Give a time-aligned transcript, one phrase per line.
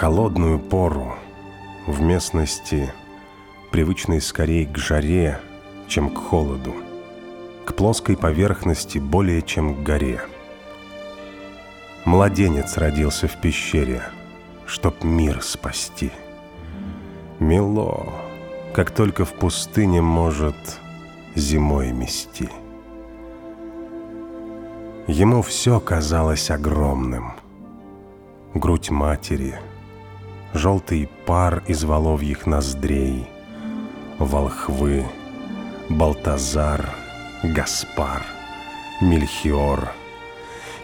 [0.00, 1.14] холодную пору,
[1.86, 2.90] в местности,
[3.70, 5.38] привычной скорее к жаре,
[5.88, 6.74] чем к холоду,
[7.66, 10.22] к плоской поверхности более чем к горе.
[12.06, 14.00] Младенец родился в пещере,
[14.64, 16.10] чтоб мир спасти.
[17.38, 18.10] Мило,
[18.72, 20.80] как только в пустыне может
[21.34, 22.48] зимой мести.
[25.06, 27.34] Ему все казалось огромным.
[28.54, 29.60] Грудь матери,
[30.54, 33.26] желтый пар из воловьих ноздрей,
[34.18, 35.06] волхвы,
[35.88, 36.90] Балтазар,
[37.42, 38.24] Гаспар,
[39.00, 39.92] Мельхиор,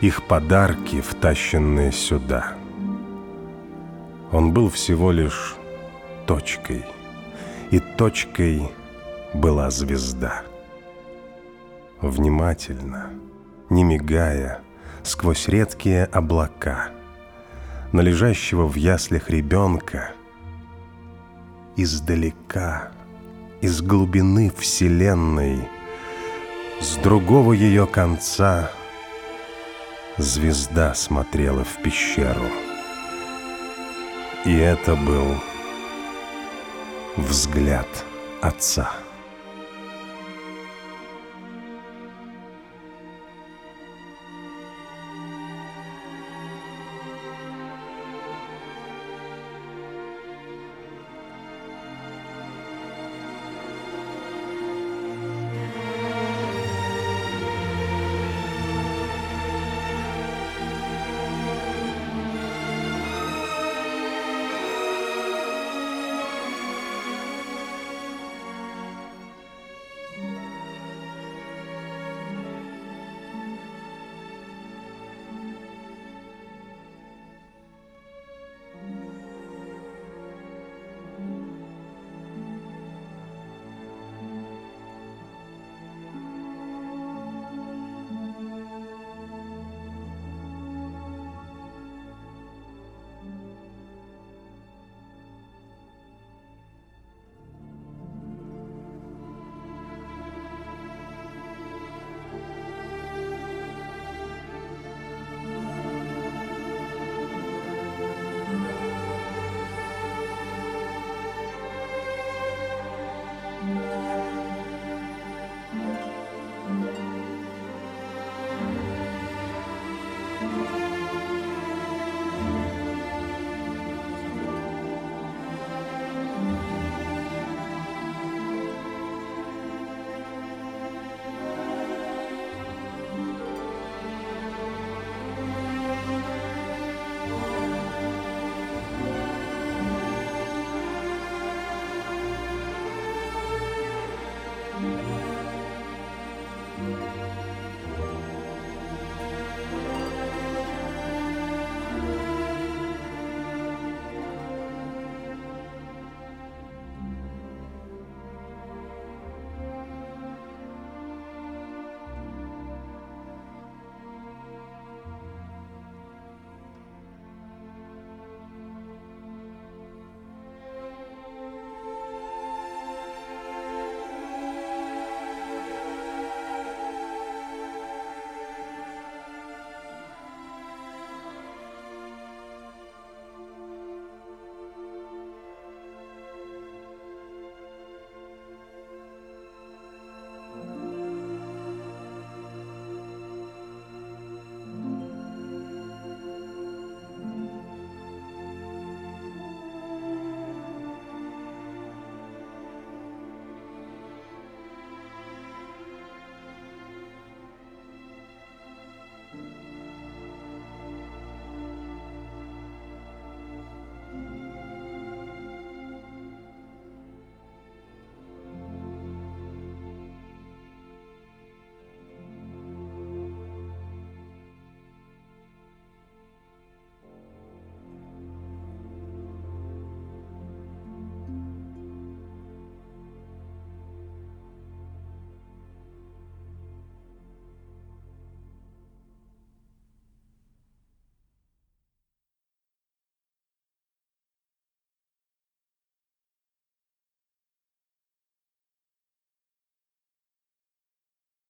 [0.00, 2.54] их подарки, втащенные сюда.
[4.32, 5.54] Он был всего лишь
[6.26, 6.84] точкой,
[7.70, 8.70] и точкой
[9.34, 10.42] была звезда.
[12.00, 13.10] Внимательно—
[13.70, 14.60] не мигая,
[15.02, 16.90] сквозь редкие облака,
[17.94, 20.10] на лежащего в яслях ребенка,
[21.76, 22.90] издалека,
[23.60, 25.60] из глубины вселенной,
[26.80, 28.68] с другого ее конца
[30.18, 32.48] звезда смотрела в пещеру.
[34.44, 35.36] И это был
[37.16, 37.86] взгляд
[38.42, 38.90] отца.